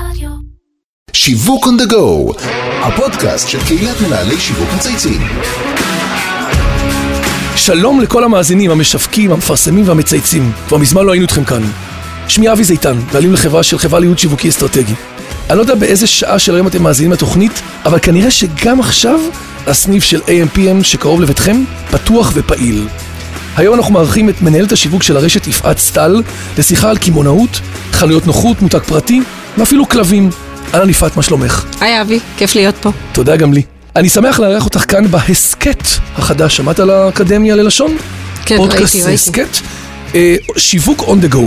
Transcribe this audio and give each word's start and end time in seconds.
רדיו. 0.00 0.30
שיווק 1.12 1.66
on 1.66 1.82
the 1.82 1.92
go, 1.92 2.42
הפודקאסט 2.82 3.48
של 3.48 3.64
קהילת 3.64 4.00
מנהלי 4.00 4.40
שיווק 4.40 4.68
מצייצים. 4.76 5.20
שלום 7.56 8.00
לכל 8.00 8.24
המאזינים, 8.24 8.70
המשווקים, 8.70 9.32
המפרסמים 9.32 9.88
והמצייצים. 9.88 10.52
כבר 10.68 10.78
מזמן 10.78 11.04
לא 11.04 11.12
היינו 11.12 11.22
איתכם 11.22 11.44
כאן. 11.44 11.62
שמי 12.28 12.52
אבי 12.52 12.64
זיתן, 12.64 12.98
בעלים 13.12 13.32
לחברה 13.32 13.62
של 13.62 13.78
חברה 13.78 14.00
לייעוד 14.00 14.18
שיווקי 14.18 14.48
אסטרטגי. 14.48 14.94
אני 15.50 15.56
לא 15.56 15.62
יודע 15.62 15.74
באיזה 15.74 16.06
שעה 16.06 16.38
של 16.38 16.54
היום 16.54 16.66
אתם 16.66 16.82
מאזינים 16.82 17.12
לתוכנית, 17.12 17.62
אבל 17.84 17.98
כנראה 17.98 18.30
שגם 18.30 18.80
עכשיו 18.80 19.20
הסניף 19.66 20.04
של 20.04 20.20
AMPM 20.20 20.84
שקרוב 20.84 21.20
לביתכם 21.20 21.64
פתוח 21.90 22.32
ופעיל. 22.34 22.88
היום 23.56 23.74
אנחנו 23.74 23.94
מארחים 23.94 24.28
את 24.28 24.42
מנהלת 24.42 24.72
השיווק 24.72 25.02
של 25.02 25.16
הרשת 25.16 25.46
יפעת 25.46 25.78
סטל 25.78 26.22
לשיחה 26.58 26.90
על 26.90 26.98
קמעונאות, 26.98 27.60
חנויות 27.92 28.26
נוחות, 28.26 28.62
מותג 28.62 28.78
פרטי 28.78 29.20
ואפילו 29.58 29.88
כלבים. 29.88 30.30
אהלן 30.74 30.90
יפעת, 30.90 31.16
מה 31.16 31.22
שלומך? 31.22 31.64
היי 31.80 32.00
אבי, 32.00 32.20
כיף 32.36 32.54
להיות 32.54 32.74
פה. 32.80 32.90
תודה 33.12 33.36
גם 33.36 33.52
לי. 33.52 33.62
אני 33.96 34.08
שמח 34.08 34.40
לארח 34.40 34.64
אותך 34.64 34.84
כאן 34.88 35.10
בהסכת 35.10 35.82
החדש. 36.16 36.56
שמעת 36.56 36.80
על 36.80 36.90
האקדמיה 36.90 37.56
ללשון? 37.56 37.96
כן, 38.44 38.56
פודקאסט 38.56 38.94
ראיתי, 38.94 38.98
ראיתי. 38.98 39.14
הסכת. 39.14 39.66
אה, 40.14 40.36
שיווק 40.56 41.00
on 41.00 41.24
the 41.24 41.34
go. 41.34 41.38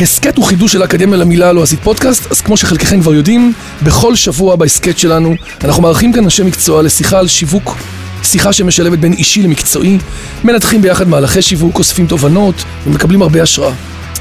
הסכת 0.00 0.36
הוא 0.36 0.44
חידוש 0.44 0.72
של 0.72 0.82
האקדמיה 0.82 1.18
למילה 1.18 1.48
הלועזית 1.48 1.80
פודקאסט, 1.82 2.32
אז 2.32 2.40
כמו 2.40 2.56
שחלקכם 2.56 3.00
כבר 3.00 3.14
יודעים, 3.14 3.52
בכל 3.82 4.16
שבוע 4.16 4.56
בהסכת 4.56 4.98
שלנו 4.98 5.34
אנחנו 5.64 5.82
מארחים 5.82 6.12
כאן 6.12 6.24
אנשי 6.24 6.42
מקצוע 6.42 6.82
לשיחה 6.82 7.18
על 7.18 7.28
שיווק, 7.28 7.76
שיחה 8.22 8.52
שמשלבת 8.52 8.98
בין 8.98 9.12
אישי 9.12 9.42
למקצועי, 9.42 9.98
מנתחים 10.44 10.82
ביחד 10.82 11.08
מהלכי 11.08 11.42
שיווק, 11.42 11.78
אוספים 11.78 12.06
תובנות 12.06 12.64
ומקבלים 12.86 13.22
הרבה 13.22 13.42
השראה. 13.42 13.72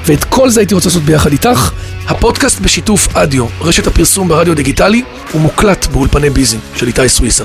ואת 0.06 0.24
כל 0.24 0.50
זה 0.50 0.60
הייתי 0.60 0.74
רוצה 0.74 0.90
לעשות 0.90 1.04
ביחד 1.04 1.32
איתך. 1.32 1.72
הפודקאסט 2.08 2.60
בשיתוף 2.60 3.16
אדיו, 3.16 3.46
רשת 3.62 3.88
הפרסום 3.88 4.28
ברדיו 4.28 4.56
דיגיטלי, 4.56 5.04
הוא 5.32 5.42
מוקלט 5.42 5.88
באולפני 5.88 6.30
ביזי 6.30 6.58
של 6.76 6.88
איתי 6.88 7.10
סוויסה. 7.10 7.44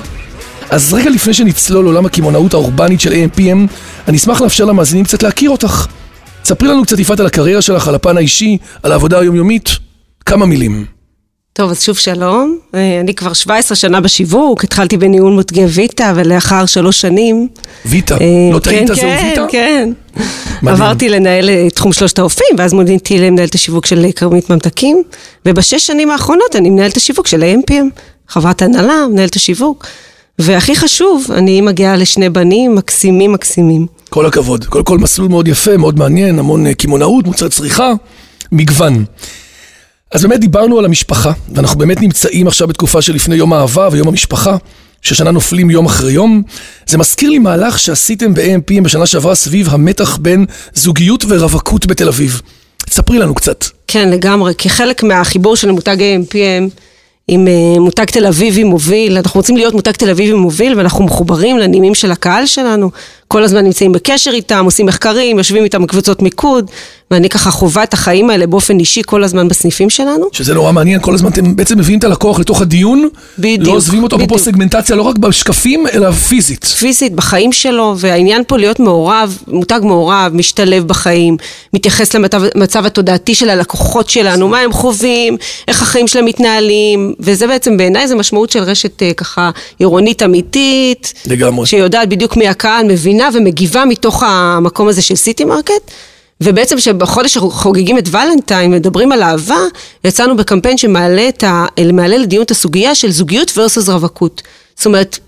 אז 0.70 0.94
רגע 0.94 1.10
לפני 1.10 1.34
שנצלול 1.34 1.84
לעולם 1.84 2.06
הקמעונאות 2.06 2.54
האורבנית 2.54 3.00
של 3.00 3.12
AMPM, 3.12 3.72
אני 4.08 4.16
אשמח 4.16 4.40
לאפשר 4.40 4.64
למאזינים 4.64 5.04
קצת 5.04 5.22
להכיר 5.22 5.50
אותך. 5.50 5.86
ספרי 6.44 6.68
לנו 6.68 6.84
קצת 6.84 6.98
יפעת 6.98 7.20
על 7.20 7.26
הקריירה 7.26 7.62
שלך, 7.62 7.88
על 7.88 7.94
הפן 7.94 8.16
האישי, 8.16 8.58
על 8.82 8.92
העבודה 8.92 9.18
היומיומית. 9.18 9.68
כמה 10.26 10.46
מילים. 10.46 10.99
טוב, 11.52 11.70
אז 11.70 11.82
שוב 11.82 11.96
שלום. 11.96 12.58
אה, 12.74 13.00
אני 13.00 13.14
כבר 13.14 13.32
17 13.32 13.76
שנה 13.76 14.00
בשיווק, 14.00 14.64
התחלתי 14.64 14.96
בניהול 14.96 15.32
מותגי 15.32 15.64
ויטה, 15.64 16.12
ולאחר 16.16 16.66
שלוש 16.66 17.00
שנים... 17.00 17.48
ויטה, 17.86 18.14
אה, 18.14 18.50
לא 18.52 18.58
טעית 18.58 18.78
כן, 18.78 18.86
זהו 18.86 18.96
כן, 18.96 19.26
ויטה? 19.28 19.46
כן. 19.50 19.92
מדהים. 20.62 20.82
עברתי 20.82 21.08
לנהל 21.08 21.50
אה, 21.50 21.70
תחום 21.70 21.92
שלושת 21.92 22.18
האופים, 22.18 22.56
ואז 22.58 22.72
מוניתי 22.72 23.18
למנהלת 23.18 23.54
השיווק 23.54 23.86
של 23.86 24.04
אה, 24.04 24.12
כרמית 24.12 24.50
ממתקים, 24.50 25.02
ובשש 25.46 25.86
שנים 25.86 26.10
האחרונות 26.10 26.56
אני 26.56 26.70
מנהלת 26.70 26.96
השיווק 26.96 27.26
של 27.26 27.42
AMPM, 27.42 28.00
חברת 28.28 28.62
הנהלה, 28.62 29.06
מנהלת 29.12 29.36
השיווק. 29.36 29.86
והכי 30.38 30.76
חשוב, 30.76 31.26
אני 31.32 31.62
גאה 31.74 31.96
לשני 31.96 32.28
בנים 32.28 32.74
מקסימים 32.74 33.32
מקסימים. 33.32 33.86
כל 34.10 34.26
הכבוד. 34.26 34.64
כל, 34.64 34.82
כל 34.82 34.98
מסלול 34.98 35.28
מאוד 35.28 35.48
יפה, 35.48 35.76
מאוד 35.76 35.98
מעניין, 35.98 36.38
המון 36.38 36.72
קמעונאות, 36.72 37.26
מוצר 37.26 37.48
צריכה, 37.48 37.92
מגוון. 38.52 39.04
אז 40.10 40.22
באמת 40.22 40.40
דיברנו 40.40 40.78
על 40.78 40.84
המשפחה, 40.84 41.32
ואנחנו 41.54 41.78
באמת 41.78 42.00
נמצאים 42.00 42.46
עכשיו 42.46 42.68
בתקופה 42.68 43.02
שלפני 43.02 43.34
יום 43.34 43.52
האהבה 43.52 43.88
ויום 43.92 44.08
המשפחה, 44.08 44.56
ששנה 45.02 45.30
נופלים 45.30 45.70
יום 45.70 45.86
אחרי 45.86 46.12
יום. 46.12 46.42
זה 46.86 46.98
מזכיר 46.98 47.30
לי 47.30 47.38
מהלך 47.38 47.78
שעשיתם 47.78 48.34
ב-AMPM 48.34 48.82
בשנה 48.82 49.06
שעברה 49.06 49.34
סביב 49.34 49.68
המתח 49.68 50.16
בין 50.16 50.46
זוגיות 50.74 51.24
ורווקות 51.28 51.86
בתל 51.86 52.08
אביב. 52.08 52.40
ספרי 52.88 53.18
לנו 53.18 53.34
קצת. 53.34 53.64
כן, 53.86 54.08
לגמרי. 54.08 54.54
כחלק 54.58 55.02
מהחיבור 55.02 55.56
של 55.56 55.70
מותג 55.70 55.96
AMPM 55.98 56.70
עם 57.28 57.48
אה, 57.48 57.80
מותג 57.80 58.04
תל 58.04 58.26
אביבי 58.26 58.64
מוביל, 58.64 59.16
אנחנו 59.16 59.38
רוצים 59.38 59.56
להיות 59.56 59.74
מותג 59.74 59.92
תל 59.92 60.10
אביבי 60.10 60.32
מוביל 60.32 60.78
ואנחנו 60.78 61.04
מחוברים 61.04 61.58
לנימים 61.58 61.94
של 61.94 62.12
הקהל 62.12 62.46
שלנו. 62.46 62.90
כל 63.32 63.44
הזמן 63.44 63.64
נמצאים 63.64 63.92
בקשר 63.92 64.30
איתם, 64.30 64.64
עושים 64.64 64.86
מחקרים, 64.86 65.38
יושבים 65.38 65.64
איתם 65.64 65.82
בקבוצות 65.82 66.22
מיקוד, 66.22 66.70
ואני 67.10 67.28
ככה 67.28 67.50
חווה 67.50 67.82
את 67.82 67.94
החיים 67.94 68.30
האלה 68.30 68.46
באופן 68.46 68.78
אישי 68.78 69.02
כל 69.06 69.24
הזמן 69.24 69.48
בסניפים 69.48 69.90
שלנו. 69.90 70.26
שזה 70.32 70.54
נורא 70.54 70.72
מעניין, 70.72 71.00
כל 71.00 71.14
הזמן 71.14 71.30
אתם 71.30 71.56
בעצם 71.56 71.78
מביאים 71.78 71.98
את 71.98 72.04
הלקוח 72.04 72.38
לתוך 72.38 72.62
הדיון. 72.62 73.08
בדיוק, 73.38 73.68
לא 73.68 73.72
עוזבים 73.72 74.02
אותו 74.02 74.16
בדיוק. 74.16 74.30
פה 74.30 74.38
סגמנטציה, 74.38 74.96
לא 74.96 75.02
רק 75.02 75.18
בשקפים, 75.18 75.86
אלא 75.92 76.10
פיזית. 76.10 76.64
פיזית 76.64 77.12
בחיים 77.12 77.52
שלו, 77.52 77.94
והעניין 77.98 78.42
פה 78.46 78.56
להיות 78.58 78.80
מעורב, 78.80 79.38
מותג 79.48 79.80
מעורב, 79.82 80.32
משתלב 80.34 80.86
בחיים, 80.86 81.36
מתייחס 81.72 82.14
למצב 82.14 82.42
מצב 82.54 82.86
התודעתי 82.86 83.34
של 83.34 83.50
הלקוחות 83.50 84.10
שלנו, 84.10 84.48
מה 84.48 84.58
הם 84.58 84.72
חווים, 84.72 85.36
איך 85.68 85.82
החיים 85.82 86.06
שלהם 86.06 86.24
מתנהלים, 86.24 87.14
וזה 87.20 87.46
בעצם 87.46 87.76
בעיניי 87.76 88.08
זה 88.08 88.14
משמעות 88.14 88.50
של 88.50 88.62
רשת 88.62 89.02
אה, 89.02 89.12
ככה 89.14 89.50
עירונית 89.78 90.22
אמיתית, 90.22 91.14
לגמרי. 91.26 91.66
שיודעת 91.66 92.08
בדיוק 92.08 92.36
מי 92.36 92.48
הקהל, 92.48 92.86
מבינה 92.86 93.19
ומגיבה 93.34 93.84
מתוך 93.84 94.22
המקום 94.26 94.88
הזה 94.88 95.02
של 95.02 95.14
city 95.14 95.44
market. 95.44 95.90
ובעצם 96.42 96.78
שבחודש 96.78 97.34
שחוגגים 97.34 97.98
את 97.98 98.08
ולנטיים, 98.10 98.70
מדברים 98.70 99.12
על 99.12 99.22
אהבה, 99.22 99.58
יצאנו 100.04 100.36
בקמפיין 100.36 100.78
שמעלה 100.78 101.28
את 101.28 101.44
ה, 101.44 101.66
מעלה 101.92 102.18
לדיון 102.18 102.42
את 102.42 102.50
הסוגיה 102.50 102.94
של 102.94 103.10
זוגיות 103.10 103.48
versus 103.50 103.90
רווקות. 103.90 104.42
זאת 104.76 104.86
אומרת, 104.86 105.18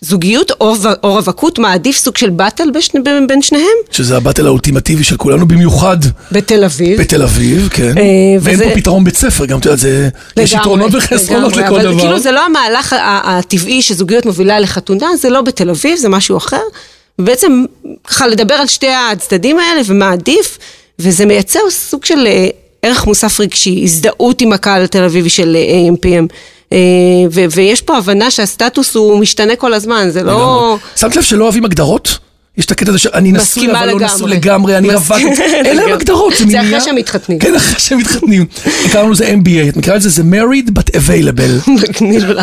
זוגיות 0.00 0.50
או, 0.60 0.74
או 1.02 1.14
רווקות 1.14 1.58
מעדיף 1.58 1.96
סוג 1.96 2.16
של 2.16 2.30
באטל 2.30 2.70
בשני, 2.74 3.00
בין 3.00 3.26
בין 3.26 3.42
שניהם? 3.42 3.64
שזה 3.90 4.16
הבטל 4.16 4.46
האולטימטיבי 4.46 5.04
של 5.04 5.16
כולנו, 5.16 5.48
במיוחד 5.48 5.96
בתל 6.32 6.64
אביב. 6.64 7.00
בתל 7.00 7.22
אביב, 7.22 7.68
כן. 7.72 7.98
אה, 7.98 8.02
ואין 8.40 8.54
וזה- 8.56 8.64
פה 8.64 8.74
פתרון 8.74 9.04
בית 9.04 9.16
ספר, 9.16 9.44
גם 9.46 9.58
את 9.58 9.64
יודעת, 9.64 9.78
זה... 9.78 10.08
יש 10.36 10.52
לגמרי, 10.52 10.60
יתרונות 10.60 10.94
וחסרונות 10.94 11.56
לכל 11.56 11.74
אבל 11.80 11.82
דבר. 11.82 12.00
כאילו 12.00 12.18
זה 12.18 12.32
לא 12.32 12.46
המהלך 12.46 12.96
הטבעי 13.02 13.82
שזוגיות 13.82 14.26
מובילה 14.26 14.60
לחתונה, 14.60 15.06
זה 15.16 15.30
לא 15.30 15.40
בתל 15.40 15.70
אביב, 15.70 15.98
זה 15.98 16.08
משהו 16.08 16.36
אחר. 16.36 16.62
ובעצם 17.20 17.64
ככה 18.04 18.26
לדבר 18.26 18.54
על 18.54 18.66
שתי 18.66 18.88
הצדדים 19.12 19.58
האלה 19.58 19.80
ומה 19.86 20.12
עדיף, 20.12 20.58
וזה 20.98 21.26
מייצר 21.26 21.60
סוג 21.70 22.04
של 22.04 22.26
אה, 22.26 22.48
ערך 22.82 23.06
מוסף 23.06 23.40
רגשי, 23.40 23.80
הזדהות 23.82 24.40
עם 24.40 24.52
הקהל 24.52 24.82
התל 24.82 25.02
אביבי 25.02 25.30
של 25.30 25.56
אה, 25.56 25.88
AMPM. 25.88 26.34
אה, 26.72 26.78
ויש 27.50 27.82
פה 27.82 27.96
הבנה 27.96 28.30
שהסטטוס 28.30 28.94
הוא 28.94 29.20
משתנה 29.20 29.56
כל 29.56 29.74
הזמן, 29.74 30.10
זה 30.10 30.22
לא... 30.22 30.76
שמת 30.96 31.16
לב 31.16 31.22
שלא 31.22 31.44
אוהבים 31.44 31.64
הגדרות? 31.64 32.18
יש 32.60 32.66
את 32.66 32.70
הקטע 32.70 32.90
הזה 32.90 32.98
שאני 32.98 33.32
נשוי 33.32 33.70
אבל 33.70 33.86
לא. 33.86 34.00
נשוי 34.00 34.30
לגמרי, 34.30 34.76
אני 34.76 34.94
רווק. 34.94 35.18
אין 35.66 35.76
להם. 35.76 35.92
הגדרות, 35.92 36.32
זה 36.32 36.38
זה 36.38 36.44
מין 36.44 36.56
אחרי 36.56 36.80
שהם 36.80 36.94
מתחתנים. 36.94 37.38
כן, 37.38 37.54
אחרי 37.54 37.80
שהם 37.80 37.98
מתחתנים. 37.98 38.46
קראנו 38.92 39.10
לזה 39.10 39.28
MBA, 39.28 39.68
את 39.68 39.76
מכירה 39.76 39.96
את 39.96 40.02
זה? 40.02 40.08
זה 40.08 40.22
married 40.22 40.70
but 40.70 40.96
available. 40.96 41.70
מגניב, 41.82 42.24
לא, 42.24 42.42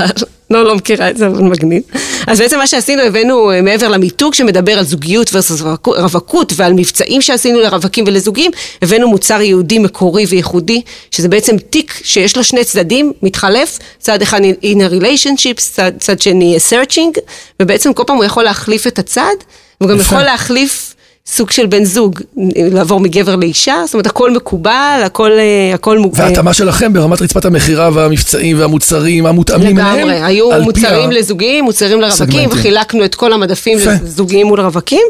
לא, 0.49 0.65
לא 0.65 0.75
מכירה 0.75 1.09
את 1.09 1.17
זה, 1.17 1.27
אבל 1.27 1.41
מגניב. 1.41 1.83
אז 2.27 2.39
בעצם 2.39 2.57
מה 2.57 2.67
שעשינו, 2.67 3.01
הבאנו 3.01 3.51
אה, 3.51 3.61
מעבר 3.61 3.87
למיתוג 3.87 4.33
שמדבר 4.33 4.77
על 4.77 4.85
זוגיות 4.85 5.29
versus 5.29 5.63
רווקות- 5.87 6.53
ועל 6.55 6.73
מבצעים 6.73 7.21
שעשינו 7.21 7.59
לרווקים 7.59 8.03
ולזוגים, 8.07 8.51
הבאנו 8.81 9.07
מוצר 9.07 9.41
יהודי 9.41 9.79
מקורי 9.79 10.25
וייחודי, 10.29 10.81
שזה 11.11 11.27
בעצם 11.27 11.57
תיק 11.57 12.01
שיש 12.03 12.37
לו 12.37 12.43
שני 12.43 12.63
צדדים, 12.63 13.13
מתחלף, 13.23 13.79
צד 13.99 14.21
אחד 14.21 14.41
inner 14.41 15.01
relationships, 15.03 15.61
צד, 15.73 15.91
צד 15.99 16.21
שני 16.21 16.57
searching, 16.69 17.19
ובעצם 17.61 17.93
כל 17.93 18.03
פעם 18.07 18.15
הוא 18.15 18.25
יכול 18.25 18.43
להחליף 18.43 18.87
את 18.87 18.99
הצד, 18.99 19.35
והוא 19.81 19.91
גם. 19.91 19.99
יכול 19.99 20.21
להחליף... 20.21 20.93
סוג 21.29 21.51
של 21.51 21.65
בן 21.65 21.83
זוג, 21.85 22.19
לעבור 22.57 22.99
מגבר 22.99 23.35
לאישה, 23.35 23.75
זאת 23.85 23.93
אומרת 23.93 24.05
הכל 24.07 24.31
מקובל, 24.31 25.01
הכל, 25.05 25.31
אה, 25.31 25.71
הכל 25.73 25.97
מוג- 25.97 26.13
וההתאמה 26.17 26.53
שלכם 26.53 26.93
ברמת 26.93 27.21
רצפת 27.21 27.45
המכירה 27.45 27.89
והמבצעים 27.93 28.59
והמותרים 28.59 29.25
המותאמים 29.25 29.77
להם. 29.77 29.97
לגמרי, 29.97 30.21
היו 30.23 30.49
מוצרים 30.61 31.09
ה- 31.09 31.13
לזוגיים, 31.13 31.63
מוצרים 31.65 32.01
לרווקים, 32.01 32.27
סגמנטים. 32.27 32.49
וחילקנו 32.59 33.05
את 33.05 33.15
כל 33.15 33.33
המדפים. 33.33 33.77
לזוגיים 34.03 34.47
מול 34.47 34.61
רווקים, 34.61 35.01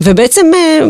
ובעצם 0.00 0.46
אה, 0.54 0.80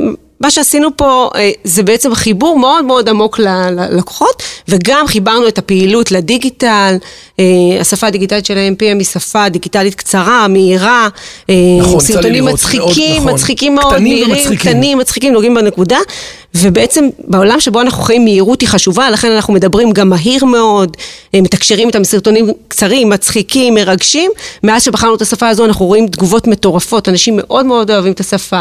מה 0.43 0.51
שעשינו 0.51 0.89
פה 0.97 1.31
אה, 1.35 1.51
זה 1.65 1.83
בעצם 1.83 2.15
חיבור 2.15 2.59
מאוד 2.59 2.85
מאוד 2.85 3.09
עמוק 3.09 3.39
ללקוחות, 3.39 4.43
וגם 4.69 5.07
חיברנו 5.07 5.49
את 5.49 5.59
הפעילות 5.59 6.13
לדיגיטל, 6.13 6.97
אה, 7.41 7.45
השפה 7.81 8.07
הדיגיטלית 8.07 8.47
של 8.47 8.59
ה-MPM 8.59 8.99
היא 8.99 9.05
שפה 9.05 9.49
דיגיטלית 9.49 9.95
קצרה, 9.95 10.49
מהירה, 10.49 11.09
אה, 11.51 11.55
נכון, 11.81 12.01
סרטונים 12.01 12.45
מצחיקים, 12.45 13.11
מאוד, 13.11 13.19
נכון. 13.19 13.35
מצחיקים 13.35 13.75
מאוד, 13.75 13.93
קטנים 13.93 14.13
מהירים, 14.13 14.31
ומצחיקים. 14.31 14.57
קטנים, 14.73 14.99
מצחיקים, 14.99 15.33
נוגעים 15.33 15.55
בנקודה, 15.55 15.99
ובעצם 16.55 17.09
בעולם 17.19 17.61
שבו 17.61 17.81
אנחנו 17.81 18.03
חיים 18.03 18.25
מהירות 18.25 18.61
היא 18.61 18.69
חשובה, 18.69 19.11
לכן 19.11 19.31
אנחנו 19.31 19.53
מדברים 19.55 19.93
גם 19.93 20.09
מהיר 20.09 20.45
מאוד, 20.45 20.97
אה, 21.35 21.41
מתקשרים 21.41 21.89
איתם 21.89 22.03
בסרטונים 22.03 22.47
קצרים, 22.69 23.09
מצחיקים, 23.11 23.75
מרגשים. 23.75 24.31
מאז 24.63 24.83
שבחרנו 24.83 25.15
את 25.15 25.23
השפה 25.23 25.49
הזו 25.49 25.65
אנחנו 25.65 25.87
רואים 25.87 26.09
תגובות 26.09 26.47
מטורפות, 26.47 27.09
אנשים 27.09 27.35
מאוד 27.37 27.67
מאוד 27.67 27.91
אוהבים 27.91 28.13
את 28.13 28.21
השפה. 28.21 28.61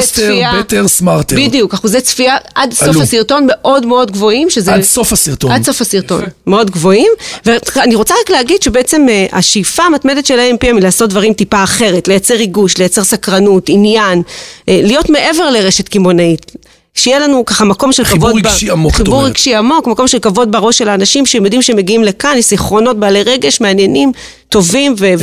צפייה- 0.00 0.52
better, 0.52 1.02
smarter. 1.02 1.34
בדיוק, 1.36 1.74
אחוזי 1.74 2.00
צפייה 2.00 2.36
עד 2.54 2.72
סוף 2.72 2.88
עלו. 2.88 3.02
הסרטון 3.02 3.46
מאוד 3.48 3.86
מאוד 3.86 4.10
גבוהים, 4.10 4.50
שזה... 4.50 4.74
עד 4.74 4.82
סוף 4.82 5.12
הסרטון. 5.12 5.50
עד 5.52 5.64
סוף 5.64 5.80
הסרטון, 5.80 6.22
מאוד 6.46 6.70
גבוהים. 6.70 7.12
ואני 7.46 7.94
רוצה 7.94 8.14
רק 8.24 8.30
להגיד 8.30 8.62
שבעצם 8.62 9.06
אה, 9.08 9.26
השאיפה 9.32 9.82
המתמדת 9.82 10.26
של 10.26 10.38
ה-MPM 10.40 10.66
היא 10.74 10.82
לעשות 10.82 11.10
דברים 11.10 11.32
טיפה 11.32 11.64
אחרת, 11.64 12.08
לייצר 12.08 12.34
ריגוש, 12.34 12.78
לייצר 12.78 13.04
סקרנות, 13.04 13.64
עניין, 13.68 14.22
אה, 14.68 14.80
להיות 14.84 15.10
מעבר 15.10 15.50
לרשת 15.50 15.88
קמעונאית. 15.88 16.52
שיהיה 16.96 17.18
לנו 17.18 17.44
ככה 17.44 17.64
מקום 17.64 17.92
של 17.92 18.04
חיבור 18.04 18.28
כבוד. 18.30 18.42
ב- 18.42 18.46
רגשי 18.46 18.70
עמוק, 18.70 18.92
את 18.92 18.96
חיבור 18.96 19.14
אומרת. 19.14 19.30
רגשי 19.30 19.54
עמוק, 19.54 19.86
מקום 19.86 20.08
של 20.08 20.18
כבוד 20.18 20.52
בראש 20.52 20.78
של 20.78 20.88
האנשים 20.88 21.26
שהם 21.26 21.44
יודעים 21.44 21.62
שהם 21.62 21.76
מגיעים 21.76 22.04
לכאן, 22.04 22.34
יש 22.38 22.48
זיכרונות 22.50 22.98
בעלי 22.98 23.22
רגש, 23.22 23.60
מעניינים, 23.60 24.12
טובים, 24.48 24.94
ו- 24.98 25.14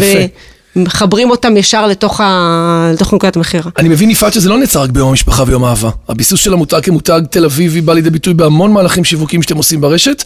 ומחברים 0.76 1.30
אותם 1.30 1.58
ישר 1.58 1.88
לתוך, 1.88 2.22
ה- 2.22 2.90
לתוך 2.94 3.14
נקודת 3.14 3.36
המכירה. 3.36 3.72
אני 3.78 3.90
מבין, 3.90 4.10
יפעת, 4.10 4.34
שזה 4.34 4.50
לא 4.50 4.58
נעצר 4.58 4.82
רק 4.82 4.90
ביום 4.90 5.10
המשפחה 5.10 5.44
ויום 5.48 5.64
האהבה. 5.64 5.90
הביסוס 6.10 6.40
של 6.40 6.54
המותג 6.54 6.80
כמותג 6.84 7.22
תל 7.30 7.46
אביבי 7.46 7.82
בא 7.82 7.94
לידי 7.94 8.10
ביטוי 8.10 8.34
בהמון 8.34 8.72
מהלכים 8.72 9.04
שיווקיים 9.04 9.42
שאתם 9.42 9.58
עושים 9.58 9.82
ברשת. 9.82 10.24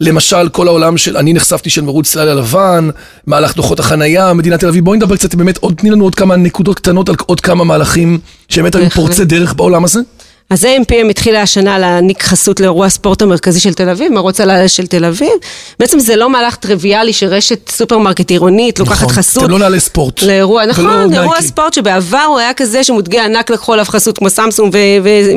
למשל, 0.00 0.48
כל 0.48 0.68
העולם 0.68 0.96
של, 0.96 1.16
אני 1.16 1.32
נחשפתי 1.32 1.70
של 1.70 1.80
מרוץ 1.82 2.16
לילה 2.16 2.34
לבן, 2.34 2.88
מהלך 3.26 3.56
דוחות 3.56 3.80
החנייה, 3.80 4.32
מדינת 4.32 4.60
תל 4.60 4.68
אביב. 4.68 4.84
בואי 4.84 4.96
נדבר 4.96 5.16
קצת, 5.16 5.34
באמת, 5.34 5.58
עוד, 5.58 5.74
תני 5.76 5.90
לנו 5.90 6.04
עוד 6.04 6.14
כמה 6.14 6.36
נקודות 6.36 6.76
קטנות 6.76 7.08
על 7.08 7.14
עוד 7.26 7.40
כמה 7.40 7.64
מהלכים 7.64 8.18
שבאמת 8.48 8.74
היו. 8.74 8.90
פורצי 8.90 9.24
דרך 9.24 9.54
בעולם 9.54 9.84
הזה. 9.84 10.00
אז 10.50 10.64
AMPM 10.64 11.10
התחילה 11.26 11.42
השנה 11.42 11.78
להעניק 11.78 12.22
חסות 12.22 12.60
לאירוע 12.60 12.86
הספורט 12.86 13.22
המרכזי 13.22 13.60
של 13.60 13.74
תל 13.74 13.88
אביב, 13.88 14.12
מרוץ 14.12 14.40
הלילה 14.40 14.68
של 14.68 14.86
תל 14.86 15.04
אביב. 15.04 15.32
בעצם 15.78 15.98
זה 15.98 16.16
לא 16.16 16.30
מהלך 16.30 16.56
טריוויאלי 16.56 17.12
שרשת 17.12 17.70
סופרמרקט 17.70 18.30
עירונית 18.30 18.78
לוקחת 18.78 19.02
נכון. 19.02 19.08
חסות. 19.08 19.42
אתם 19.42 19.52
לא 19.52 19.58
נעלי 19.58 19.80
ספורט. 19.80 20.22
לאירוע, 20.22 20.66
נכון, 20.66 21.12
אירוע 21.12 21.34
נייקי. 21.34 21.46
ספורט 21.46 21.74
שבעבר 21.74 22.24
הוא 22.28 22.38
היה 22.38 22.54
כזה 22.54 22.84
שמותגי 22.84 23.18
ענק 23.18 23.50
לקחו 23.50 23.72
עליו 23.72 23.84
חסות 23.84 24.18
כמו 24.18 24.30
סמסונג 24.30 24.76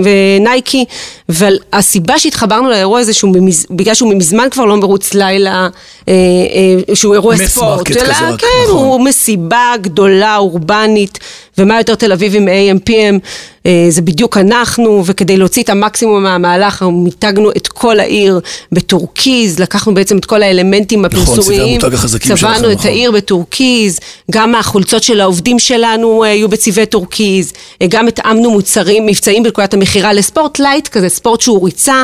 ונייקי, 0.03 0.85
אבל 1.29 1.57
הסיבה 1.73 2.19
שהתחברנו 2.19 2.69
לאירוע 2.69 2.99
הזה 2.99 3.13
שהוא 3.13 3.31
ממז... 3.35 3.65
בגלל 3.69 3.93
שהוא 3.93 4.13
מזמן 4.13 4.47
כבר 4.51 4.65
לא 4.65 4.77
מרוץ 4.77 5.13
לילה, 5.13 5.67
אה, 6.07 6.13
אה, 6.13 6.95
שהוא 6.95 7.13
אירוע 7.13 7.37
ספורט, 7.37 7.77
מרקט 7.77 7.97
כזה 7.97 8.13
כן, 8.13 8.47
נכון. 8.63 8.77
הוא 8.77 9.05
מסיבה 9.05 9.73
גדולה, 9.81 10.37
אורבנית, 10.37 11.19
ומה 11.57 11.77
יותר 11.77 11.95
תל 11.95 12.11
אביבי 12.11 12.39
מ-AMPM, 12.39 13.19
אה, 13.65 13.85
זה 13.89 14.01
בדיוק 14.01 14.37
אנחנו, 14.37 15.03
וכדי 15.05 15.37
להוציא 15.37 15.63
את 15.63 15.69
המקסימום 15.83 16.23
מהמהלך, 16.23 16.83
מיתגנו 16.91 17.51
את 17.51 17.67
כל 17.67 17.99
העיר 17.99 18.39
בטורקיז, 18.71 19.59
לקחנו 19.59 19.93
בעצם 19.93 20.17
את 20.17 20.25
כל 20.25 20.43
האלמנטים 20.43 21.05
נכון, 21.05 21.21
הפרסומיים, 21.21 21.79
שלכם, 21.81 22.35
צבענו 22.35 22.71
את 22.71 22.77
נכון. 22.77 22.91
העיר 22.91 23.11
בטורקיז, 23.11 23.99
גם 24.31 24.55
החולצות 24.55 25.03
של 25.03 25.21
העובדים 25.21 25.59
שלנו 25.59 26.23
אה, 26.23 26.29
היו 26.29 26.49
בצבעי 26.49 26.85
טורקיז, 26.85 27.53
אה, 27.81 27.87
גם 27.89 28.07
התאמנו 28.07 28.51
מוצרים, 28.51 29.05
מבצעים 29.05 29.43
בנקודת 29.43 29.73
המכירה 29.73 30.13
לספורט 30.13 30.59
light 30.59 30.87
כזה, 30.87 31.09
ספורט 31.09 31.41
שהוא 31.41 31.65
ריצה. 31.65 32.03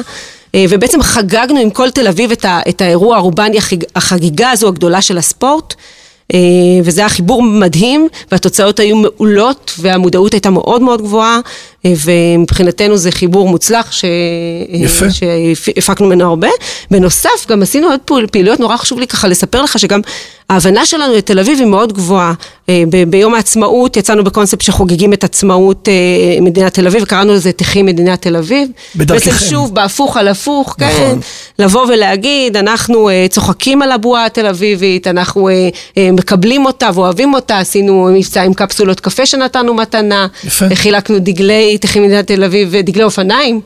אה, 0.56 0.66
ובעצם 0.70 1.04
חגגנו 1.04 1.60
עם 1.60 1.70
כל 1.70 1.90
תל 1.90 2.08
אביב 2.08 2.32
את, 2.32 2.46
ה, 2.46 2.60
את 2.70 2.82
האירוע 2.82 3.18
האורבני, 3.18 3.58
החג, 3.58 3.78
החגיגה 3.96 4.52
הזו 4.52 4.68
הגדולה 4.68 5.02
של 5.02 5.18
הספורט. 5.18 5.74
אה, 6.34 6.40
וזה 6.84 7.02
היה 7.02 7.10
חיבור 7.10 7.44
מדהים, 7.44 8.08
והתוצאות 8.32 8.80
היו 8.80 8.96
מעולות, 8.96 9.74
והמודעות 9.80 10.34
הייתה 10.34 10.50
מאוד 10.50 10.82
מאוד 10.82 11.02
גבוהה, 11.02 11.40
אה, 11.86 11.94
ומבחינתנו 12.06 12.98
זה 12.98 13.12
חיבור 13.12 13.50
מוצלח 13.50 13.92
ש... 13.92 14.06
יפה. 14.70 15.06
שהפקנו 15.12 16.08
ממנו 16.08 16.30
הרבה. 16.30 16.48
בנוסף, 16.92 17.50
גם 17.50 17.62
עשינו 17.62 17.88
עוד 17.88 18.28
פעילויות, 18.32 18.60
נורא 18.60 18.78
חשוב 18.78 19.00
לי 19.00 19.08
ככה 19.08 19.28
לספר 19.28 19.62
לך 19.62 19.80
שגם 19.80 20.02
ההבנה 20.50 20.86
שלנו 20.86 21.14
לתל 21.14 21.40
אביב 21.40 21.60
היא 21.60 21.68
מאוד 21.68 21.94
גבוהה. 21.94 22.34
אה, 22.70 22.84
ב- 22.90 23.04
ביום 23.04 23.36
העצמאות 23.36 23.98
יצאנו 23.98 24.24
בקונספט 24.24 24.62
שחוגגים 24.62 25.14
את 25.14 25.24
עצמאות 25.24 25.90
אה, 25.90 26.42
מדינת 26.42 26.74
תל 26.74 26.88
אביב, 26.88 27.06
קראנו 27.06 27.34
לזה 27.34 27.52
תחי 27.52 27.84
מדינת 27.84 28.22
תל 28.22 28.36
אביב. 28.36 28.70
בדרככם. 28.96 29.32
בעצם 29.32 29.46
שוב, 29.46 29.76
בהפוך 29.76 30.18
על 30.18 30.28
הפוך, 30.28 30.76
כן. 30.80 30.86
נכון. 30.88 31.20
לבוא 31.60 31.86
ולהגיד, 31.88 32.58
אנחנו 32.58 33.10
אה, 33.10 33.26
צוחקים 33.30 33.82
על 33.82 33.92
הבועה 33.92 34.26
התל 34.26 34.46
אביבית, 34.46 35.08
אנחנו 35.08 35.50
מקבלים 35.98 36.66
אותה 36.66 36.90
ואוהבים 36.94 37.34
אותה, 37.34 37.60
עשינו 37.60 38.10
מבצע 38.14 38.42
עם 38.42 38.54
קפסולות 38.54 39.00
קפה 39.00 39.26
שנתנו 39.26 39.74
מתנה, 39.74 40.28
יפה. 40.44 40.66
חילקנו 40.76 41.20
דגלי 41.20 41.78
תחי 41.78 42.00
מדינת 42.00 42.28
תל 42.28 42.44
אביב 42.44 42.68
ודגלי 42.72 43.04
אופניים. 43.04 43.62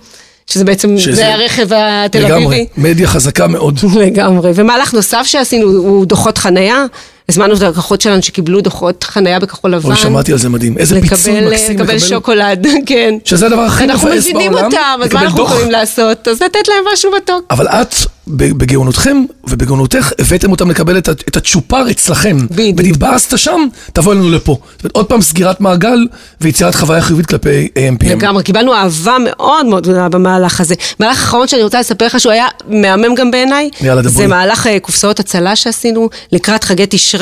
שזה 0.49 0.65
בעצם, 0.65 0.97
שזה- 0.97 1.15
זה 1.15 1.33
הרכב 1.33 1.67
התל 1.73 2.19
לגמרי, 2.19 2.45
אביבי. 2.45 2.65
מדיה 2.77 3.07
חזקה 3.07 3.47
מאוד. 3.47 3.79
לגמרי. 3.99 4.51
ומהלך 4.55 4.93
נוסף 4.93 5.21
שעשינו 5.23 5.67
הוא 5.71 6.05
דוחות 6.05 6.37
חנייה. 6.37 6.85
הזמנו 7.29 7.53
את 7.53 7.61
הלקוחות 7.61 8.01
שלנו 8.01 8.21
שקיבלו 8.21 8.61
דוחות 8.61 9.03
חנייה 9.03 9.39
בכחול 9.39 9.73
לבן. 9.73 9.89
אוי, 9.89 9.95
שמעתי 9.97 10.31
על 10.31 10.37
זה 10.37 10.49
מדהים. 10.49 10.77
איזה 10.77 11.01
פיצוי 11.01 11.35
לקבל, 11.35 11.51
מקסים 11.51 11.79
לקבל 11.79 11.99
שוקולד, 11.99 12.67
כן. 12.85 13.13
שזה 13.25 13.45
הדבר 13.45 13.61
הכי 13.61 13.83
מבאס 13.85 14.01
בעולם. 14.01 14.13
אנחנו 14.13 14.29
מבינים 14.35 14.53
אותם, 14.53 14.77
אז 15.01 15.05
לקבל 15.05 15.19
מה 15.19 15.25
אנחנו 15.25 15.37
דוח. 15.37 15.51
יכולים 15.51 15.71
לעשות? 15.71 16.27
אז 16.27 16.41
לתת 16.41 16.67
להם 16.67 16.83
משהו 16.93 17.11
מתוק. 17.17 17.45
אבל 17.49 17.67
את, 17.67 17.95
בגאונותכם 18.27 19.23
ובגאונותך, 19.47 20.11
הבאתם 20.19 20.51
אותם 20.51 20.69
לקבל 20.69 20.97
את, 20.97 21.09
את 21.09 21.37
הצ'ופר 21.37 21.91
אצלכם. 21.91 22.37
בדיוק. 22.51 22.79
ונתבאסת 22.79 23.37
שם, 23.37 23.67
תבוא 23.93 24.13
אלינו 24.13 24.29
לפה. 24.31 24.57
זאת 24.71 24.83
אומרת, 24.83 24.95
עוד 24.95 25.05
פעם 25.05 25.21
סגירת 25.21 25.61
מעגל 25.61 26.07
ויצירת 26.41 26.75
חוויה 26.75 27.01
חיובית 27.01 27.25
כלפי 27.25 27.67
AMPM. 27.75 28.09
לגמרי, 28.09 28.43
קיבלנו 28.43 28.73
אהבה 28.73 29.17
מאוד 29.25 29.65
מאוד 29.65 29.83
גדולה 29.83 30.09
במהלך 30.09 30.61
הזה. 30.61 30.75
מהלך 30.99 31.17
אחרון 31.17 31.47
שאני 31.47 31.63
רוצה 31.63 31.79
לספר 31.79 32.05
לך 32.05 32.19
שהוא 32.19 32.31
היה 32.31 32.47
מהמם 32.67 33.15
גם 33.15 33.31
בעיניי. 33.31 33.69
זה 34.03 34.27
מהלך 34.27 34.67
אה, 34.67 34.79
קופסאות 34.79 35.19
הצלה 35.19 35.55
שעשינו, 35.55 36.09
לקראת 36.31 36.63
חגי 36.63 36.85
תשרי, 36.89 37.18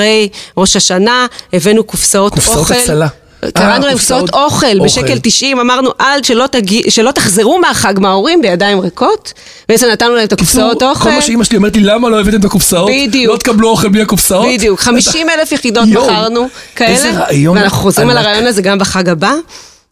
ראש 0.57 0.75
השנה, 0.75 1.25
הבאנו 1.53 1.83
קופסאות 1.83 2.31
אוכל. 2.31 2.41
קופסאות 2.41 2.71
הצלה. 2.71 3.07
קראנו 3.53 3.73
אה, 3.73 3.79
להם 3.79 3.91
קופסאות 3.93 4.29
קופסאות 4.29 4.51
אוכל, 4.51 4.65
אוכל. 4.65 4.85
בשקל 4.85 5.19
90, 5.23 5.59
אמרנו 5.59 5.89
אל 6.01 6.23
שלא, 6.23 6.47
תגיע, 6.47 6.81
שלא 6.89 7.11
תחזרו 7.11 7.59
מהחג 7.59 7.93
מההורים 7.99 8.41
בידיים 8.41 8.79
ריקות, 8.79 9.33
בעצם 9.69 9.87
נתנו 9.87 10.15
להם 10.15 10.25
את 10.25 10.33
הקופסאות 10.33 10.83
אוכל. 10.83 11.03
כל 11.03 11.11
מה 11.11 11.21
שאימא 11.21 11.43
שלי 11.43 11.57
אומרת 11.57 11.75
לי, 11.75 11.81
למה 11.83 12.09
לא 12.09 12.19
הבאתם 12.19 12.39
את 12.39 12.45
הקופסאות? 12.45 12.91
בדיוק. 12.93 13.33
לא 13.33 13.37
תקבלו 13.37 13.69
אוכל 13.69 13.89
בלי 13.89 14.01
הקופסאות? 14.01 14.47
בדיוק, 14.53 14.79
50 14.79 15.29
אלף 15.29 15.51
יחידות 15.51 15.87
מכרנו 15.87 16.47
כאלה, 16.75 17.25
ואנחנו 17.53 17.77
חוזרים 17.77 18.09
על. 18.09 18.17
הרעיון 18.17 18.45
הזה 18.45 18.61
גם 18.61 18.79
בחג 18.79 19.09
הבא. 19.09 19.33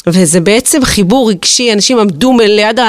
וזה 0.08 0.40
בעצם 0.40 0.86
חיבור 0.86 1.30
רגשי, 1.30 1.74
אנשים 1.74 2.00
עמדו 2.00 2.38
ליד 2.40 2.80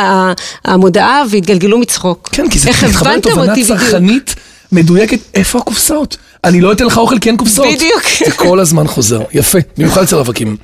המודעה 0.65 1.23
והתגלגלו 1.31 1.79
מצחוק. 1.79 2.29
כן, 2.33 2.49
כי 2.49 2.59
זה 2.59 2.71
מתחבר 2.71 3.17
לתובנה? 3.17 3.55
צרכנית 3.67 4.35
מדויקת, 4.73 5.19
איפה 5.35 5.59
הקופסאות? 5.59 6.17
אני 6.45 6.61
לא 6.61 6.73
אתן 6.73 6.85
לך 6.85 6.99
אוכל 6.99 7.19
כי 7.19 7.29
אין 7.29 7.37
קופסאות. 7.37 7.69
בדיוק. 7.75 8.03
זה 8.27 8.31
כל 8.31 8.61
הזמן 8.61 8.87
חוזר, 8.87 9.23
יפה, 9.33 9.59
במיוחד 9.79 10.03
אצל 10.03 10.17
רווקים. 10.17 10.57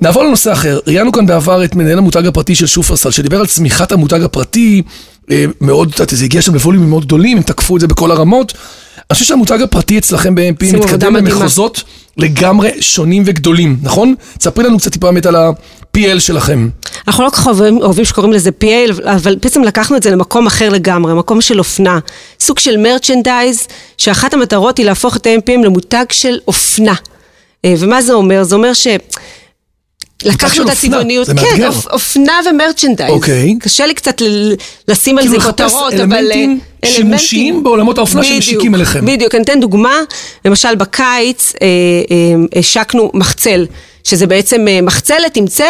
נעבור 0.00 0.24
לנושא 0.24 0.52
אחר, 0.52 0.78
ראיינו 0.86 1.12
כאן 1.12 1.26
בעבר 1.26 1.64
את 1.64 1.74
מנהל 1.74 1.98
המותג 1.98 2.26
הפרטי 2.26 2.54
של 2.54 2.66
שופרסל, 2.66 3.10
שדיבר 3.10 3.40
על 3.40 3.46
צמיחת 3.46 3.92
המותג 3.92 4.22
הפרטי, 4.22 4.82
אה, 5.30 5.44
מאוד, 5.60 5.88
את 5.88 5.94
יודעת, 5.94 6.16
זה 6.16 6.24
הגיע 6.24 6.42
שם 6.42 6.54
לווליומים 6.54 6.90
מאוד 6.90 7.04
גדולים, 7.04 7.36
הם 7.36 7.42
תקפו 7.42 7.76
את 7.76 7.80
זה 7.80 7.86
בכל 7.86 8.10
הרמות. 8.10 8.52
אני 9.10 9.14
חושב 9.14 9.24
שהמותג 9.24 9.62
הפרטי 9.62 9.98
אצלכם 9.98 10.34
ב-MP 10.34 10.76
מתקדם. 10.76 11.16
למחוזות 11.16 11.82
לגמרי 12.16 12.70
שונים 12.80 13.22
וגדולים, 13.26 13.76
נכון? 13.82 14.14
תספרי 14.38 14.64
לנו 14.64 14.78
קצת 14.78 14.92
טיפה 14.92 15.06
באמת 15.06 15.26
על 15.26 15.36
ה-PL 15.36 16.18
שלכם. 16.20 16.68
אנחנו 17.08 17.24
לא 17.24 17.30
כל 17.30 17.36
כך 17.36 17.46
אוהבים, 17.46 17.82
אוהבים 17.82 18.04
שקוראים 18.04 18.32
לזה 18.32 18.50
PA, 18.62 19.02
אבל 19.04 19.36
בעצם 19.42 19.62
לקחנו 19.62 19.96
את 19.96 20.02
זה 20.02 20.10
למקום 20.10 20.46
אחר 20.46 20.68
לגמרי, 20.68 21.14
מקום 21.14 21.40
של 21.40 21.58
אופנה. 21.58 21.98
סוג 22.40 22.58
של 22.58 22.76
מרצ'נדייז, 22.76 23.66
שאחת 23.98 24.34
המטרות 24.34 24.78
היא 24.78 24.86
להפוך 24.86 25.16
את 25.16 25.26
ה-MPM 25.26 25.64
למותג 25.64 26.04
של 26.10 26.38
אופנה. 26.48 26.94
אה, 27.64 27.74
ומה 27.78 28.02
זה 28.02 28.12
אומר? 28.12 28.42
זה 28.42 28.54
אומר 28.54 28.72
ש... 28.72 28.86
לקחנו 30.24 30.64
את 30.64 30.68
הצבעוניות, 30.70 31.28
כן. 31.28 31.66
אופ, 31.66 31.86
אופנה 31.86 32.40
ומרצ'נדייז. 32.50 33.10
אוקיי. 33.10 33.54
קשה 33.60 33.86
לי 33.86 33.94
קצת 33.94 34.20
ל- 34.20 34.52
לשים 34.88 35.18
על 35.18 35.24
כאילו 35.24 35.40
זה 35.40 35.46
כותרות, 35.46 35.94
אבל... 35.94 36.02
אה, 36.12 36.18
אלמנטים 36.18 36.60
שימושיים 36.84 37.62
בעולמות 37.62 37.98
האופנה 37.98 38.20
בדיוק, 38.20 38.34
שמשיקים 38.42 38.74
אליכם. 38.74 39.06
בדיוק, 39.06 39.34
אני 39.34 39.44
אתן 39.44 39.60
דוגמה, 39.60 40.00
למשל 40.44 40.74
בקיץ 40.74 41.52
אה, 41.62 41.66
אה, 42.10 42.58
השקנו 42.58 43.10
מחצל, 43.14 43.66
שזה 44.06 44.26
בעצם 44.26 44.68
אה, 44.68 44.80
מחצלת 44.82 45.36
עם 45.36 45.46
צל 45.46 45.64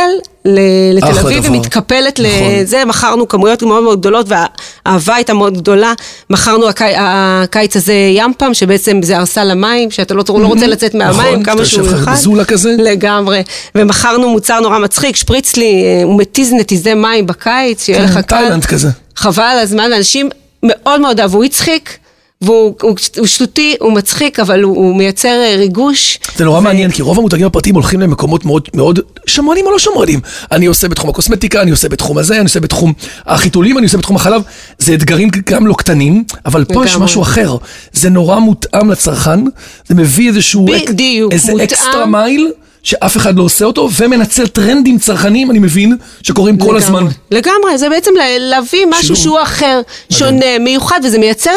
לתל 0.92 1.18
אביב. 1.18 1.44
ומתקפלת 1.48 2.20
נכון. 2.20 2.48
לזה, 2.60 2.84
מכרנו 2.84 3.28
כמויות 3.28 3.62
מאוד 3.62 3.82
מאוד 3.82 4.00
גדולות 4.00 4.26
והאהבה 4.28 5.14
הייתה 5.14 5.34
מאוד 5.34 5.56
גדולה, 5.56 5.92
מכרנו 6.30 6.68
הקי, 6.68 6.84
הקיץ 6.96 7.76
הזה 7.76 7.92
ימפם, 7.92 8.54
שבעצם 8.54 9.00
זה 9.02 9.16
הרסה 9.16 9.44
למים, 9.44 9.90
שאתה 9.90 10.14
לא, 10.14 10.24
לא 10.28 10.46
רוצה 10.46 10.66
לצאת 10.66 10.94
מהמים, 10.94 11.20
נכון, 11.20 11.44
כמה 11.44 11.64
שהוא 11.64 11.86
לך 11.86 11.92
יוכל. 11.92 12.10
בזולה 12.12 12.44
כזה. 12.44 12.76
לגמרי, 12.78 13.42
ומכרנו 13.74 14.28
מוצר 14.28 14.60
נורא 14.60 14.78
מצחיק, 14.78 15.16
שפריצלי, 15.16 15.82
אה, 15.84 16.02
הוא 16.04 16.18
מתיז 16.20 16.52
נתיזי 16.52 16.94
מים 16.94 17.26
בקיץ, 17.26 17.84
שיהיה 17.84 18.02
לך 18.02 18.14
קל. 18.14 18.22
כן, 18.22 18.22
תאילנד 18.22 18.64
כזה. 18.64 18.88
חבל 19.16 19.58
הזמן, 19.62 19.90
ואנשים 19.92 20.28
מאוד 20.62 21.00
מאוד 21.00 21.20
אהבו, 21.20 21.42
הצחיק, 21.42 21.98
והוא 22.40 22.74
הוא, 22.82 22.96
הוא 23.18 23.26
שטותי, 23.26 23.76
הוא 23.80 23.92
מצחיק, 23.92 24.40
אבל 24.40 24.62
הוא, 24.62 24.76
הוא 24.76 24.96
מייצר 24.96 25.28
אה, 25.28 25.56
ריגוש. 25.56 26.18
זה 26.36 26.44
נורא 26.44 26.58
ו- 26.58 26.62
מעניין, 26.62 26.90
כי 26.90 27.02
רוב 27.02 27.18
המותגים 27.18 27.46
הפרטיים 27.46 27.74
הולכים 27.74 28.00
למקומות 28.00 28.44
מאוד, 28.44 28.68
מאוד 28.74 29.00
שמרנים 29.26 29.66
או 29.66 29.70
לא 29.70 29.78
שמרנים. 29.78 30.20
אני 30.52 30.66
עושה 30.66 30.88
בתחום 30.88 31.10
הקוסמטיקה, 31.10 31.62
אני 31.62 31.70
עושה 31.70 31.88
בתחום 31.88 32.18
הזה, 32.18 32.34
אני 32.34 32.44
עושה 32.44 32.60
בתחום 32.60 32.92
החיתולים, 33.26 33.78
אני 33.78 33.84
עושה 33.86 33.98
בתחום 33.98 34.16
החלב. 34.16 34.42
זה 34.78 34.94
אתגרים 34.94 35.28
גם 35.50 35.66
לא 35.66 35.74
קטנים, 35.78 36.24
אבל 36.46 36.64
פה 36.64 36.84
יש. 36.84 36.96
משהו 36.96 37.22
אחר. 37.22 37.56
זה 37.92 38.10
נורא 38.10 38.38
מותאם 38.38 38.90
לצרכן, 38.90 39.40
זה 39.88 39.94
מביא 39.94 40.28
איזשהו... 40.28 40.66
בדיוק, 40.66 41.32
איזה 41.32 41.52
מותאם. 41.52 41.64
אקסטרה 41.66 42.06
מייל. 42.06 42.50
שאף 42.86 43.16
אחד 43.16 43.36
לא 43.36 43.42
עושה 43.42 43.64
אותו, 43.64 43.88
ומנצל 44.00 44.46
טרנדים 44.46 44.98
צרכניים, 44.98 45.50
אני 45.50 45.58
מבין, 45.58 45.96
שקורים 46.22 46.58
כל. 46.58 46.76
הזמן. 46.76 47.06
לגמרי, 47.30 47.78
זה 47.78 47.88
בעצם 47.88 48.10
לה- 48.16 48.38
להביא 48.38 48.86
משהו. 48.90 49.16
שהוא 49.16 49.42
אחר, 49.42 49.80
שונה, 50.10 50.58
מיוחד, 50.60 51.00
וזה 51.04 51.18
מייצר, 51.18 51.50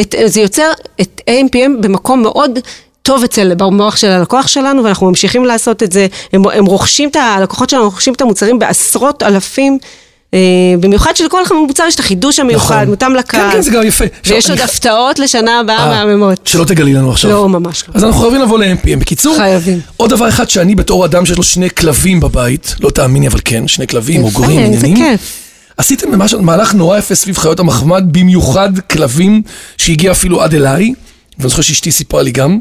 את, 0.00 0.14
זה 0.26 0.40
יוצר 0.40 0.70
את 1.00 1.20
AMPM 1.30 1.80
במקום 1.80 2.22
מאוד... 2.22 2.58
טוב 3.02 3.24
אצל, 3.24 3.54
במוח 3.54 3.96
של 3.96 4.08
הלקוח 4.08 4.46
שלנו, 4.46 4.84
ואנחנו 4.84 5.08
ממשיכים 5.08 5.44
לעשות 5.44 5.82
את 5.82 5.92
זה. 5.92 6.06
הם, 6.32 6.42
הם 6.48 6.64
רוכשים 6.66 7.08
את. 7.08 7.16
הלקוחות 7.16 7.70
שלנו 7.70 7.84
רוכשים 7.84 8.12
את 8.14 8.20
המוצרים 8.20 8.58
בעשרות 8.58 9.22
אלפים 9.22 9.78
במיוחד 10.80 11.16
שלכל 11.16 11.42
מוצר 11.66 11.84
יש 11.88 11.94
את 11.94 12.00
החידוש 12.00 12.38
המיוחד, 12.38 12.74
נכון. 12.74 12.88
מותאם 12.88 13.14
לקהל. 13.14 13.50
כן, 13.50 13.56
כן, 13.56 13.62
זה 13.62 13.70
גם 13.70 13.82
יפה. 13.82 14.04
ויש 14.26 14.50
עוד 14.50 14.60
הפתעות 14.60 15.18
לשנה 15.18 15.60
הבאה 15.60 15.78
אה, 15.78 16.04
מהממות. 16.04 16.40
שלא 16.46 16.64
תגלי 16.64 16.94
לנו 16.94 17.10
עכשיו. 17.10 17.30
לא, 17.30 17.48
ממש 17.48 17.84
לא. 17.88 17.94
אז 17.94 18.04
אנחנו 18.04 18.20
חייבים 18.20 18.40
לבוא 18.40 18.58
ל-MPM. 18.58 18.98
בקיצור, 18.98 19.36
חייבים. 19.36 19.80
עוד 19.96 20.10
דבר 20.10 20.28
אחד 20.28 20.50
שאני 20.50 20.74
בתור 20.74 21.04
אדם 21.04 21.26
שיש 21.26 21.36
לו 21.36 21.42
שני 21.42 21.70
כלבים 21.70 22.20
בבית, 22.20 22.74
לא 22.80 22.90
תאמיני 22.90 23.28
אבל 23.28 23.38
כן, 23.44 23.68
שני 23.68 23.86
כלבים 23.86 24.22
או 24.22 24.28
יפה, 24.28 24.38
גורים, 24.38 24.60
איזה 24.60 24.86
עניינים. 24.86 24.96
כיף. 25.18 25.32
עשיתם 25.76 26.10
ממש 26.10 26.34
מהלך 26.34 26.74
נורא 26.74 26.98
יפה 26.98 27.14
סביב 27.14 27.38
חיות 27.38 27.60
המחמד, 27.60 28.04
במיוחד 28.10 28.78
כלבים 28.90 29.42
שהגיע 29.76 30.12
אפילו 30.12 30.42
עד 30.42 30.54
אליי, 30.54 30.92
ואני 31.38 31.48
זוכר 31.48 31.62
שאשתי 31.62 31.92
סיפרה 31.92 32.22
לי 32.22 32.30
גם, 32.30 32.58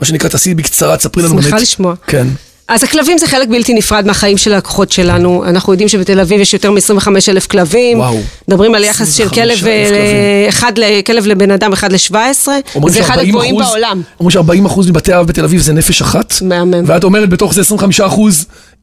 מה 0.00 0.06
שנקרא, 0.06 0.28
תעשי 0.28 0.54
בקצרה, 0.54 0.96
תספרי 0.96 1.22
לנו 1.22 1.34
שמחה 1.34 1.50
באמת. 1.50 1.62
לשמוע. 1.62 1.94
כן. 2.06 2.26
אז 2.68 2.84
הכלבים 2.84 3.18
זה 3.18 3.26
חלק 3.26 3.48
בלתי 3.48 3.74
נפרד 3.74 4.06
מהחיים 4.06 4.38
של 4.38 4.52
הלקוחות 4.52 4.92
שלנו. 4.92 5.44
אנחנו 5.44 5.72
יודעים 5.72 5.88
שבתל 5.88 6.20
אביב 6.20 6.40
יש 6.40 6.52
יותר 6.54 6.70
מ-25 6.70 7.08
אלף 7.28 7.46
כלבים. 7.46 7.98
וואו. 7.98 8.20
מדברים 8.48 8.74
על 8.74 8.84
יחס 8.84 9.14
של 9.14 9.22
25,000 9.26 9.60
כלב, 9.60 9.68
אה. 9.68 10.46
אחד 10.48 10.72
לכלב 10.78 11.26
לבן 11.26 11.50
אדם, 11.50 11.72
אחד 11.72 11.92
ל-17. 11.92 12.14
אומרים 12.74 12.94
זה 12.94 13.00
אחד 13.00 13.14
ש-40 13.14 13.20
הגבוהים 13.20 13.54
אחוז- 13.60 13.66
בעולם. 13.70 14.02
אומרים 14.20 14.30
ש-40% 14.30 14.80
מבתי 14.88 15.14
אב 15.18 15.26
בתל 15.26 15.44
אביב 15.44 15.60
זה 15.60 15.72
נפש 15.72 16.02
אחת. 16.02 16.34
מהמם. 16.42 16.84
ואת 16.86 17.04
אומרת 17.04 17.28
בתוך 17.28 17.54
זה 17.54 17.60
25% 17.60 18.20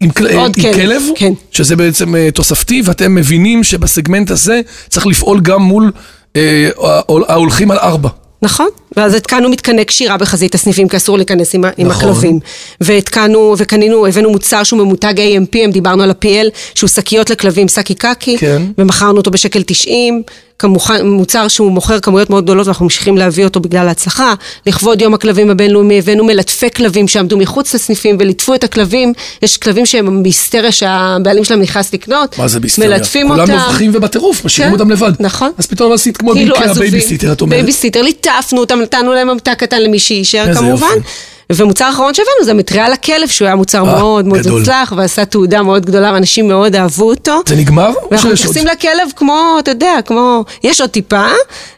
עם, 0.02 0.10
כל- 0.10 0.28
עוד 0.36 0.52
עם 0.58 0.64
כלב, 0.64 0.74
כלב, 0.76 1.02
כן. 1.16 1.34
שזה 1.52 1.76
בעצם 1.76 2.16
אה, 2.16 2.30
תוספתי, 2.34 2.82
ואתם 2.86 3.16
מבינים 3.16 3.64
שבסגמנט 3.64 4.32
הזה 4.32 4.62
צריך 4.90 5.08
לפעול 5.08 5.40
גם 5.40 5.62
מול 5.62 5.92
אה, 6.36 6.70
ההול- 6.78 7.26
ההולכים 7.28 7.72
על 7.72 7.78
ארבע. 7.78 8.10
נכון, 8.42 8.68
ואז 8.98 9.14
התקנו 9.14 9.50
מתקני 9.50 9.86
קשירה 9.86 10.18
בחזית 10.18 10.56
הסניפים, 10.56 10.88
כי 10.88 10.98
אסור 10.98 11.18
להיכנס 11.18 11.56
עם, 11.56 11.66
ה- 11.66 11.70
עם 11.78 11.88
נכון. 11.88 12.10
הכלבים. 12.10 12.40
והתקנו, 12.82 13.56
וקנינו, 13.58 14.08
הבאנו 14.08 14.32
מוצר 14.32 14.64
שהוא 14.64 14.80
ממותג 14.80 15.14
AMPM, 15.18 15.72
דיברנו 15.72 16.04
על 16.04 16.10
ה-PL, 16.10 16.48
שהוא 16.76 16.88
שקיות 16.88 17.30
לכלבים, 17.30 17.68
שקי 17.68 17.94
קקי, 17.96 18.38
כן. 18.38 18.62
ומכרנו 18.78 19.18
אותו 19.18 19.32
בשקל 19.32 19.62
90, 19.66 20.24
כמוכן, 20.60 21.08
מוצר 21.08 21.48
שהוא 21.48 21.72
מוכר 21.72 22.00
כמויות 22.00 22.30
מאוד 22.30 22.44
גדולות, 22.44 22.68
ואנחנו 22.68 22.86
ממשיכים 22.86 23.18
להביא 23.18 23.44
אותו 23.44 23.60
בגלל 23.60 23.88
ההצלחה. 23.88 24.34
לכבוד 24.68 25.02
יום 25.02 25.14
הכלבים 25.14 25.50
הבינלאומי, 25.50 26.00
הבאנו 26.00 26.24
מלטפי 26.24 26.70
כלבים 26.76 27.08
שעמדו 27.08 27.38
מחוץ 27.38 27.76
לסניפים 27.76 28.18
וליטפו 28.20 28.56
את 28.56 28.64
הכלבים. 28.64 29.14
יש 29.42 29.58
כלבים 29.58 29.86
שהם 29.86 30.24
בהיסטריה 30.24 30.72
שהבעלים 30.72 31.44
שלהם 31.44 31.62
נכנס 31.62 31.94
לקנות. 31.94 32.38
מה 32.38 32.48
זה 32.48 32.60
בהיסטריה? 32.60 32.90
מלטפים 32.90 33.28
כולם 33.28 33.40
אותם. 33.40 33.54
נובחים 33.54 33.92
ובטירוף, 33.94 34.46
משאירים 34.46 34.74
כן, 34.76 34.80
אותם 34.80 34.92
לבד. 34.92 35.12
נכון. 35.20 35.52
אז 35.58 35.66
פתאום 35.68 35.94
עשית 35.94 36.18
כמו 36.18 36.32
כאילו 36.34 36.56
day 36.56 36.62
care. 36.62 36.74
בייביסיטר, 36.74 37.32
את 37.32 37.42
אומרת. 37.42 37.56
בייביסיטר, 37.56 38.02
ליטפנו 38.02 38.60
אותם, 38.60 38.80
נתנו 38.82 39.14
להם 39.14 39.28
ממתק 39.28 39.56
קטן 39.58 39.82
למי 39.82 39.98
שרצה 39.98 40.54
כמובן. 40.60 40.88
יופי. 40.88 41.10
ומוצר 41.56 41.90
אחרון 41.90 42.14
שהבאנו 42.14 42.46
זה 42.46 42.54
מטריה 42.54 42.90
לכלב, 42.90 43.28
שהוא 43.28 43.46
היה 43.46 43.56
מוצר 43.56 43.78
אה, 43.78 43.84
מאוד 43.84 44.28
מאוד. 44.28 44.48
מוצלח, 44.48 44.94
ועשה 44.98 45.26
תהודה 45.26 45.62
מאוד 45.62 45.86
גדולה, 45.86 46.12
ואנשים 46.14 46.48
מאוד 46.48 46.76
אהבו 46.76 47.10
אותו. 47.10 47.42
זה 47.48 47.56
נגמר? 47.56 47.92
ואנחנו? 48.12 48.30
מתייחסים 48.30 48.66
לכלב 48.68 49.10
כמו, 49.16 49.56
אתה 49.60 49.72
יודע, 49.72 49.94
כמו, 50.06 50.44
יש 50.64 50.82
עוד 50.82 50.90
טיפה, 50.90 51.28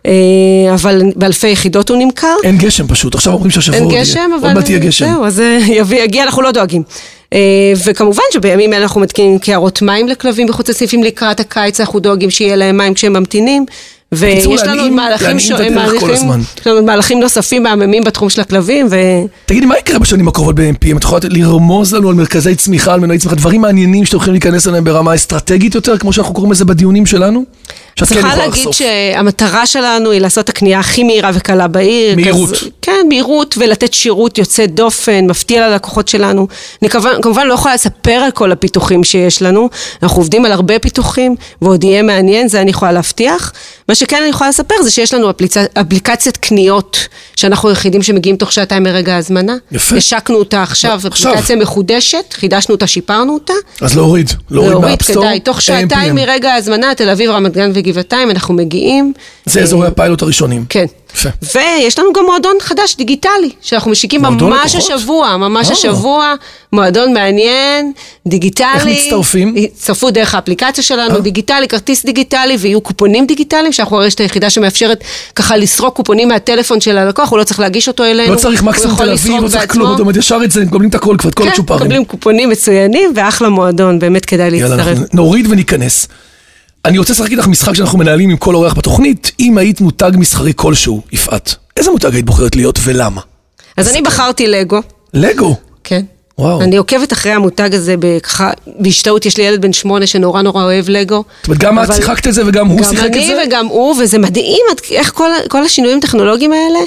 אה, 0.05 0.11
אבל 0.73 1.01
באלפי 1.15 1.47
יחידות 1.47 1.89
הוא 1.89 1.97
נמכר. 1.97 2.35
אין 2.43 2.57
גשם 2.57 2.87
פשוט, 2.87 3.15
עכשיו 3.15 3.33
אומרים 3.33 3.51
שהשבוע 3.51 3.77
אין. 3.77 4.01
גשם, 4.01 4.31
אבל 4.39 4.47
עוד 4.47 4.57
מעט 4.57 4.69
יהיה 4.69 4.79
גשם. 4.79 5.05
זהו, 5.05 5.25
אז 5.25 5.41
יגיע, 6.03 6.23
אנחנו 6.23 6.41
לא 6.41 6.51
דואגים. 6.51 6.83
אה, 7.33 7.39
וכמובן 7.85 8.23
שבימים 8.33 8.73
אלה 8.73 8.83
אנחנו 8.83 9.01
מתקינים 9.01 9.39
קערות 9.39 9.81
מים 9.81 10.07
לכלבים 10.07 10.47
בחוץ 10.47 10.69
לסניפים 10.69 11.03
לקראת 11.03 11.39
הקיץ, 11.39 11.79
אנחנו 11.79 11.99
דואגים 11.99 12.29
שיהיה 12.29 12.55
להם 12.55 12.77
מים 12.77 12.93
כשהם 12.93 13.13
ממתינים. 13.13 13.65
ויש 14.15 14.61
לנו 14.63 14.89
מהלכים, 14.95 15.27
להנעים 15.27 15.37
את 15.37 15.41
שו- 15.41 15.55
הדרך 15.55 15.69
כל 15.69 15.75
מהלכים- 15.75 16.09
הזמן. 16.09 16.39
יש 16.59 16.67
לנו 16.67 16.83
מהלכים 16.83 17.19
נוספים 17.19 17.63
מהממים 17.63 18.03
בתחום 18.03 18.29
של 18.29 18.41
הכלבים, 18.41 18.87
ו... 18.89 18.95
תגידי, 19.45 19.65
מה 19.65 19.77
יקרה 19.77 19.99
בשנים 19.99 20.27
הקרובות 20.27 20.55
ב-MPM? 20.55 20.97
את 20.97 21.03
יכולה 21.03 21.21
לרמוז 21.29 21.93
לנו 21.93 22.09
על 22.09 22.15
מרכזי 22.15 22.55
צמיחה, 22.55 22.93
על 22.93 22.99
מנועי 22.99 23.19
צמיחה, 23.19 23.35
דברים 23.35 23.61
מעניינים 23.61 24.05
שאתם 24.05 24.17
הולכים 24.17 24.33
להיכנס 24.33 24.67
אליהם 24.67 24.83
ברמה 24.83 25.15
אסטרטגית 25.15 25.75
יותר, 25.75 25.97
כמו 25.97 26.13
שאנחנו 26.13 26.33
קוראים 26.33 26.51
לזה 26.51 26.65
בדיונים 26.65 27.05
שלנו? 27.05 27.43
צריכה 27.99 28.35
להגיד 28.35 28.47
לחשוף. 28.53 28.75
שהמטרה 28.75 29.65
שלנו 29.65 30.11
היא 30.11 30.21
לעשות 30.21 30.43
את 30.43 30.49
הקנייה 30.49 30.79
הכי 30.79 31.03
מהירה 31.03 31.31
וקלה 31.33 31.67
בעיר. 31.67 32.15
מהירות. 32.15 32.49
כזה- 32.49 32.65
כן, 32.81 33.05
מהירות 33.09 33.55
ולתת 33.57 33.93
שירות 33.93 34.37
יוצא 34.37 34.65
דופן, 34.65 35.25
מפתיע 35.27 35.69
ללקוחות 35.69 36.07
שלנו. 36.07 36.47
אני 36.81 36.89
כמובן, 36.89 37.21
כמובן 37.21 37.47
לא 37.47 37.53
יכולה 37.53 37.73
לספר 37.73 38.11
על 38.11 38.31
כל 38.31 38.51
הפיתוחים 38.51 39.03
שיש 39.03 39.41
לנו, 39.41 39.69
אנחנו 40.03 40.17
עובדים 40.17 40.45
על 40.45 40.51
הרבה 40.51 40.79
פיתוחים, 40.79 41.35
ועוד 41.61 41.83
יהיה 41.83 42.01
מעניין, 42.01 42.47
זה 42.47 42.61
אני 42.61 42.69
יכולה 42.71 42.91
להבטיח. 42.91 43.53
מה 43.89 43.95
שכן 43.95 44.17
אני 44.21 44.29
יכולה 44.29 44.49
לספר 44.49 44.75
זה 44.83 44.91
שיש 44.91 45.13
לנו 45.13 45.29
אפליצ... 45.29 45.57
אפליקציית 45.57 46.37
קניות, 46.37 47.07
שאנחנו 47.35 47.69
היחידים 47.69 48.03
שמגיעים 48.03 48.35
תוך 48.37 48.51
שעתיים 48.51 48.83
מרגע 48.83 49.15
ההזמנה. 49.15 49.55
יפה. 49.71 49.95
השקנו 49.97 50.35
אותה 50.37 50.63
עכשיו, 50.63 50.99
עכשיו. 51.07 51.31
אפליקציה 51.31 51.55
מחודשת, 51.55 52.33
חידשנו 52.33 52.75
אותה, 52.75 52.87
שיפרנו 52.87 53.33
אותה. 53.33 53.53
אז 53.81 53.95
להוריד, 53.95 54.29
להוריד 54.51 54.71
להוריד 54.71 54.89
מה 54.89 54.95
App 54.95 55.05
Store. 55.05 55.23
כדאי, 55.23 55.39
תוך 55.39 55.61
שעתיים. 55.61 56.15
מרגע 56.15 56.51
ההזמנה, 56.53 56.95
תל 56.95 57.09
אביב, 57.09 57.29
רמת 57.29 57.53
גן 57.53 57.71
וגבעתיים, 57.83 58.29
אנחנו 58.29 58.53
מגיעים. 58.53 59.13
זה 59.45 59.61
אזורי 59.61 59.87
הפיילוט 59.87 60.21
הראשונים. 60.21 60.65
כן. 60.69 60.85
יפה. 61.15 61.29
ויש 61.55 61.99
לנו 61.99 62.13
גם 62.13 62.25
מועדון 62.25 62.55
חדש, 62.61 62.95
דיגיטלי, 62.95 63.49
שאנחנו 63.61 63.91
משיקים 63.91 64.21
ממש 64.21 64.75
לקוחות? 64.75 64.91
השבוע, 64.91 65.37
ממש 65.37 65.67
אה. 65.67 65.73
השבוע, 65.73 66.33
מועדון 66.73 67.13
מעניין, 67.13 67.91
דיגיטלי. 68.27 68.67
איך 68.75 68.85
מצטרפים? 68.85 69.55
הצטרפו 69.57 70.11
דרך 70.11 70.35
האפליקציה 70.35 70.83
שלנו, 70.83 71.15
אה. 71.15 71.21
דיגיטלי, 71.21 71.67
כרטיס 71.67 72.05
דיגיטלי, 72.05 72.57
ויהיו 72.59 72.81
קופונים 72.81 73.25
דיגיטליים, 73.25 73.73
שאנחנו 73.73 74.01
הרשת 74.01 74.19
היחידה 74.19 74.49
שמאפשרת 74.49 75.03
ככה 75.35 75.57
לסרוק 75.57 75.95
קופונים 75.95 76.27
מהטלפון 76.27 76.81
של 76.81 76.97
הלקוח, 76.97 77.29
הוא 77.31 77.39
לא 77.39 77.43
צריך 77.43 77.59
להגיש 77.59 77.87
אותו 77.87 78.03
אלינו. 78.03 78.33
לא 78.33 78.39
צריך 78.39 78.63
מקסימום 78.63 78.97
תל 78.97 79.11
אביב, 79.11 79.43
לא 79.43 79.47
צריך. 79.47 79.71
כלום, 79.71 79.91
זאת 79.91 79.99
אומרת, 79.99 80.15
ישר 80.15 80.39
את 80.43 80.51
זה, 80.51 80.65
מקבלים 80.65 80.89
את 80.89 80.95
הכל 80.95 81.15
כבר, 81.19 81.29
את 81.29 81.35
כל 81.35 81.43
כן, 81.43 81.49
הצ'ופרים. 81.49 81.81
מקבלים 81.81 82.05
קופונים 82.05 82.49
מצוינים, 82.49 83.11
ואחלה 83.15 83.49
מועדון, 83.49 83.99
באמת 83.99 84.25
כדאי 84.25 84.45
יאללה, 84.45 84.75
להצטרף. 84.75 84.97
אנחנו 84.97 85.05
נוריד 85.13 85.47
וניכנס. 85.49 86.07
אני 86.85 86.97
רוצה 86.97 87.13
לשחק 87.13 87.31
איתך 87.31 87.47
משחק 87.47 87.73
שאנחנו 87.73 87.97
מנהלים 87.97 88.29
עם 88.29 88.37
כל 88.37 88.55
אורח 88.55 88.73
בתוכנית. 88.73 89.31
אם 89.39 89.57
היית 89.57 89.81
מותג 89.81 90.11
מסחרי 90.15 90.51
כלשהו, 90.55 91.01
יפעת, 91.11 91.55
איזה 91.77 91.91
מותג 91.91 92.13
היית 92.13 92.25
בוחרת 92.25 92.55
להיות 92.55 92.79
ולמה? 92.83 93.21
אז 93.77 93.89
אני 93.89 94.01
בחרתי 94.01 94.47
לגו. 94.47 94.81
לגו. 95.13 95.55
כן. 95.83 96.01
וואו. 96.37 96.61
אני 96.61 96.77
עוקבת 96.77 97.13
אחרי 97.13 97.31
המותג 97.31 97.75
הזה 97.75 97.95
בככה, 97.99 98.51
בהשתאות, 98.79 99.25
יש 99.25 99.37
לי 99.37 99.43
ילד 99.43 99.61
בן 99.61 99.73
שמונה 99.73 100.07
שנורא 100.07 100.41
נורא 100.41 100.63
אוהב 100.63 100.89
לגו. 100.89 101.23
זאת 101.41 101.47
אומרת, 101.47 101.59
גם 101.59 101.79
את 101.79 101.93
שיחקת 101.95 102.27
את 102.27 102.33
זה 102.33 102.47
וגם 102.47 102.67
הוא 102.67 102.83
שיחק 102.83 103.05
את 103.05 103.11
גם 103.11 103.21
זה? 103.21 103.33
אני 103.33 103.47
וגם 103.47 103.65
הוא, 103.65 103.95
וזה 104.01 104.19
מדהים 104.19 104.65
איך 104.91 105.11
כל, 105.13 105.29
כל 105.49 105.63
השינויים 105.63 105.97
הטכנולוגיים 105.97 106.51
האלה 106.51 106.79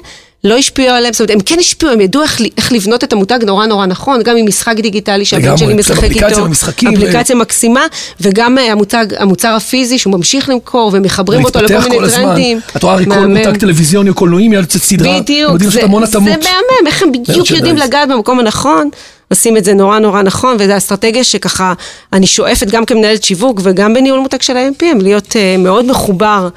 לא 0.44 0.56
השפיעו 0.56 0.94
עליהם, 0.94 1.12
זאת 1.12 1.20
אומרת, 1.20 1.30
הם 1.30 1.40
כן 1.40 1.58
השפיעו, 1.58 1.92
הם 1.92 2.00
ידעו 2.00 2.22
איך, 2.22 2.40
איך 2.56 2.72
לבנות 2.72 3.04
את 3.04 3.12
המותג 3.12 3.38
נורא 3.46 3.66
נורא 3.66 3.86
נכון, 3.86 4.22
גם 4.22 4.36
עם 4.36 4.46
משחק 4.46 4.74
דיגיטלי 4.76 5.24
שהבן 5.24 5.56
שלי 5.56 5.74
משחק 5.74 6.04
אפליקציה 6.04 6.28
איתו, 6.28 6.44
ומשחקים 6.44 6.90
ו- 6.90 6.94
אפליקציה 6.94 7.36
מקסימה, 7.36 7.86
וגם 8.20 8.58
אה, 8.58 8.72
המותג, 8.72 9.06
המוצר 9.18 9.48
הפיזי 9.48 9.98
שהוא 9.98 10.12
ממשיך 10.12 10.48
למכור, 10.48 10.90
ומחברים 10.94 11.44
אותו 11.44 11.62
לכל 11.62 11.88
מיני. 11.88 12.10
טרנדים. 12.10 12.60
את 12.76 12.82
רואה 12.82 12.94
הרי 12.94 13.04
כל. 13.04 13.26
מותג 13.26 13.56
טלוויזיוני 13.56 14.10
או 14.10 14.14
קולנועי 14.14 14.48
מיד 14.48 14.60
יוצאת 14.60 14.82
סדרה. 14.82 15.20
בדיוק, 15.20 15.62
זה, 15.62 15.70
זה 15.70 15.78
התאמות. 15.78 16.28
מהמם, 16.28 16.86
איך 16.86 17.02
הם 17.02 17.12
בדיוק 17.12 17.50
יודעים. 17.50 17.76
לגעת 17.76 18.08
במקום 18.08 18.40
הנכון, 18.40 18.90
עושים 19.30 19.56
את 19.56 19.64
זה 19.64 19.74
נורא 19.74 19.98
נורא 19.98 20.22
נכון, 20.22 20.56
וזו 20.58 20.76
אסטרטגיה 20.76 21.24
שככה, 21.24 21.72
אני 22.12 22.26
שואפת 22.26 22.66
גם 22.70 22.84
כמנהלת 22.84 23.24
שיווק 23.24 23.60
וגם 23.62 23.94
בניהול 23.94 24.20
מותג 24.20 24.42
של 24.42 24.56
ה-MPM, 24.56 25.02
להיות 25.02 25.28
uh, 25.28 25.58
מאוד 25.58 25.86
מחובר 25.86 26.48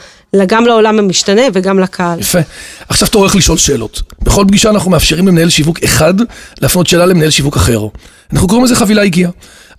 גם 0.47 0.65
לעולם 0.65 0.99
המשתנה 0.99 1.41
וגם 1.53 1.79
לקהל. 1.79 2.19
יפה. 2.19 2.39
עכשיו 2.89 3.07
תורך 3.07 3.35
לשאול 3.35 3.57
שאלות. 3.57 4.01
בכל 4.21 4.45
פגישה 4.47 4.69
אנחנו 4.69 4.91
מאפשרים 4.91 5.27
למנהל 5.27 5.49
שיווק 5.49 5.83
אחד 5.83 6.13
להפנות 6.61 6.87
שאלה 6.87 7.05
למנהל 7.05 7.29
שיווק 7.29 7.55
אחר. 7.55 7.87
אנחנו 8.33 8.47
קוראים 8.47 8.65
לזה 8.65 8.75
חבילה 8.75 9.01
הגיעה. 9.03 9.31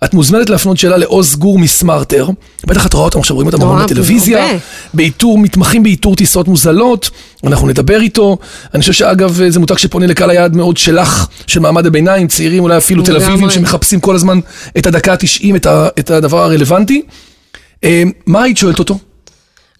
את 0.03 0.13
מוזמנת 0.13 0.49
להפנות 0.49 0.77
שאלה 0.77 0.97
לעוז 0.97 1.35
גור 1.35 1.59
מסמארטר, 1.59 2.29
בטח 2.67 2.85
את 2.85 2.93
רואה 2.93 3.05
אותם 3.05 3.19
עכשיו, 3.19 3.35
רואים 3.35 3.47
אותם 3.47 3.61
המון 3.61 3.75
בטלוויזיה. 3.85 4.45
באיתור, 4.93 5.37
מתמחים 5.37 5.83
באיתור 5.83 6.15
טיסות 6.15 6.47
מוזלות, 6.47 7.09
אנחנו 7.47 7.67
נדבר 7.67 8.01
איתו. 8.01 8.37
אני 8.73 8.81
חושב 8.81 8.93
שאגב, 8.93 9.41
זה 9.49 9.59
מותג 9.59 9.77
שפונה 9.77 10.07
לקהל 10.07 10.29
היעד 10.29 10.55
מאוד 10.55 10.77
שלך, 10.77 11.27
של 11.47 11.59
מעמד 11.59 11.85
הביניים, 11.85 12.27
צעירים, 12.27 12.63
אולי 12.63 12.77
אפילו 12.77 13.03
תל 13.03 13.15
אביבים. 13.15 13.49
שמחפשים 13.49 13.99
כל 13.99 14.15
הזמן 14.15 14.39
את 14.77 14.85
הדקה 14.85 15.13
ה-90, 15.13 15.55
את, 15.55 15.65
ה- 15.65 15.87
את 15.99 16.11
הדבר 16.11 16.43
הרלוונטי. 16.43 17.01
אה, 17.83 18.03
מה 18.25 18.43
היית 18.43 18.57
שואלת 18.57 18.79
אותו? 18.79 18.99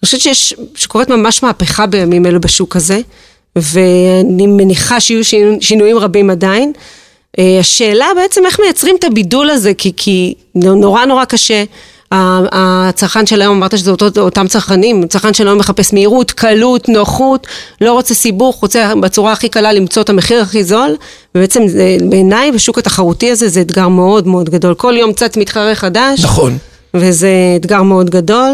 אני 0.02 0.06
חושבת 0.06 0.20
שיש, 0.20 0.54
שקורית 0.74 1.08
ממש 1.08 1.42
מהפכה 1.42 1.86
בימים 1.86 2.26
אלו 2.26 2.40
בשוק 2.40 2.76
הזה, 2.76 3.00
ואני 3.56 4.46
מניחה 4.46 5.00
שיהיו 5.00 5.24
שינו- 5.24 5.56
שינויים 5.60 5.98
רבים 5.98 6.30
עדיין. 6.30 6.72
אה, 7.38 7.56
השאלה 7.60 8.06
בעצם 8.16 8.46
איך 8.46 8.60
מייצרים 8.60 8.96
את 8.98 9.04
הבידול 9.04 9.50
הזה, 9.50 9.74
כי, 9.74 9.92
כי 9.96 10.34
נורא 10.54 11.04
נורא 11.04 11.24
קשה. 11.24 11.64
הצרכן 12.14 13.26
של 13.26 13.42
היום, 13.42 13.56
אמרת 13.56 13.78
שזה 13.78 13.90
אותו, 13.90 14.20
אותם 14.20 14.46
צרכנים, 14.48 15.06
צרכן 15.06 15.34
של 15.34 15.46
היום 15.48 15.58
מחפש 15.58 15.92
מהירות, 15.92 16.30
קלות, 16.30 16.88
נוחות, 16.88 17.46
לא 17.80 17.92
רוצה 17.92 18.14
סיבוך, 18.14 18.56
רוצה 18.62 18.92
בצורה 19.02 19.32
הכי 19.32 19.48
קלה 19.48 19.72
למצוא 19.72 20.02
את 20.02 20.10
המחיר 20.10 20.42
הכי 20.42 20.64
זול, 20.64 20.96
ובעצם 21.34 21.68
זה- 21.68 21.96
בעיניי 22.08 22.52
בשוק 22.52 22.78
התחרותי 22.78 23.30
הזה 23.30 23.48
זה 23.48 23.60
אתגר 23.60 23.88
מאוד 23.88 24.26
מאוד 24.26 24.50
גדול. 24.50 24.74
כל 24.74 24.94
יום 24.98 25.12
צץ 25.12 25.36
מתחרה 25.36 25.74
חדש, 25.74 26.20
נכון. 26.24 26.58
וזה 26.94 27.28
אתגר 27.56 27.82
מאוד 27.82 28.10
גדול. 28.10 28.50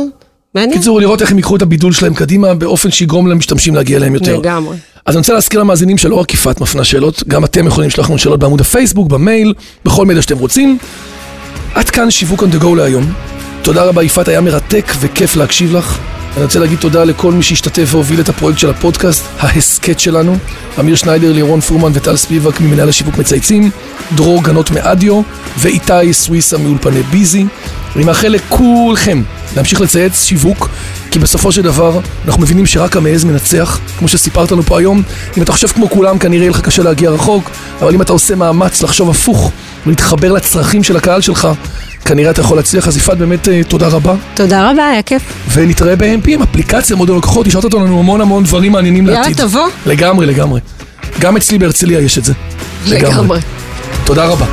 מעניין. 0.55 0.78
קיצור, 0.78 1.00
לראות 1.00 1.23
איך 1.23 1.31
הם 1.31 1.37
ייקחו 1.37 1.57
את 1.57 1.62
הבידול 1.62 1.93
שלהם 1.93 2.14
קדימה 2.14 2.55
באופן 2.55 2.90
שיגרום 2.90 3.26
למשתמשים 3.26 3.75
להגיע 3.75 3.97
אליהם 3.97 4.14
יותר. 4.14 4.38
לגמרי. 4.38 4.76
אז 5.07 5.14
אני 5.14 5.19
רוצה 5.19 5.33
להזכיר 5.33 5.61
למאזינים 5.61 5.99
שלא 5.99 6.14
רק 6.14 6.35
יפעת 6.35 6.61
מפנה 6.61 6.85
שאלות, 6.85 7.25
גם 7.28 7.45
אתם 7.45 7.67
יכולים 7.67 7.88
לשלוח 7.88 8.09
לנו 8.09 8.19
שאלות 8.19 8.40
בעמוד 8.40 8.61
הפייסבוק, 8.61 9.09
במייל, 9.09 9.55
בכל 9.85 10.07
מדיה 10.07 10.23
שאתם 10.23 10.38
רוצים. 10.38 10.78
עד 11.75 11.90
כאן 11.90 12.11
שיווק 12.11 12.43
on 12.43 12.47
the 12.55 12.62
go 12.62 12.76
להיום. 12.76 13.12
תודה 13.62 13.85
רבה 13.85 14.02
יפעת, 14.02 14.28
היה 14.28 14.40
מרתק 14.40 14.93
וכיף 15.00 15.37
להקשיב 15.37 15.76
לך. 15.76 15.99
אני 16.38 16.45
רוצה 16.45 16.59
להגיד 16.59 16.78
תודה 16.78 17.04
לכל 17.04 17.33
מי 17.33 17.42
שהשתתף 17.42 17.88
והוביל 17.92 18.21
את 18.21 18.28
הפרויקט 18.28 18.59
של 18.59 18.71
הפודקאסט, 18.71 19.25
ההסכת 19.38 20.00
שלנו, 20.00 20.37
אמיר 20.80 20.95
שניידר, 20.95 21.33
לירון 21.33 21.61
פורמן 21.61 21.90
וטל 21.95 22.16
ספיבק 22.16 22.61
ממנהל 22.61 22.88
השיווק 22.88 23.18
מצייצים, 23.18 23.71
דרור 24.14 24.42
גנות 24.45 24.71
מאדיו 24.71 25.23
ואיתי 25.59 26.12
סוויסה 26.12 26.59
מאולפני 26.59 27.02
ביזי. 27.02 27.47
אני 27.97 28.04
מאחל 28.04 28.28
לכולכם 28.28 29.23
להמשיך 29.57 29.80
לצייץ 29.80 30.25
שיווק, 30.25 30.68
כי 31.11 31.18
בסופו 31.18 31.52
של 31.52 31.62
דבר 31.62 32.00
אנחנו 32.26 32.42
מבינים 32.42 32.66
שרק 32.66 32.97
המעז 32.97 33.25
מנצח, 33.25 33.78
כמו 33.99 34.09
שסיפרת 34.09 34.52
לנו 34.52 34.62
פה 34.62 34.78
היום. 34.78 35.02
אם 35.37 35.42
אתה 35.42 35.52
חושב 35.52 35.68
כמו 35.68 35.90
כולם, 35.90 36.18
כנראה 36.18 36.42
יהיה 36.42 36.50
לך 36.50 36.61
קשה 36.61 36.83
להגיע 36.83 37.11
רחוק, 37.11 37.50
אבל 37.80 37.95
אם 37.95 38.02
אתה 38.02 38.12
עושה 38.12 38.35
מאמץ 38.35 38.83
לחשוב 38.83 39.11
הפוך 39.11 39.52
ולהתחבר 39.87 40.33
לצרכים 40.33 40.85
של 40.85 40.97
הקהל 40.97 41.21
שלך, 41.21 41.49
כנראה 42.09 42.31
אתה 42.31 42.41
יכול 42.41 42.57
להצליח. 42.57 42.88
אז 42.88 42.97
יפעת, 42.97 43.19
באמת 43.19 43.49
אה, 43.49 43.65
תודה 43.65 43.88
רבה. 43.88 44.15
תודה 44.35 44.71
רבה, 44.71 44.87
היה 44.88 45.03
כיף. 45.03 45.23
ונתראה 45.53 45.97
ב-MPM, 45.97 46.43
אפליקציה 46.43 46.97
מודל 46.97 47.15
לקוחות, 47.15 47.47
השארת 47.47 47.65
אותנו 47.65 47.99
המון 47.99 48.21
המון 48.21 48.45
דברים 48.45 48.73
מעניינים 48.73 49.07
יאללה, 49.07 49.21
לעתיד. 49.21 49.37
תבוא. 49.37 49.69
לגמרי, 49.87 50.27
לגמרי. 50.27 50.61
גם 51.21 51.37
אצלי 51.37 51.59
בהרצליה 51.59 52.00
יש 52.00 52.19
את 52.19 52.25
זה. 52.25 52.33
לגמרי. 52.87 53.41
תודה 54.05 54.25
רבה. 54.25 54.47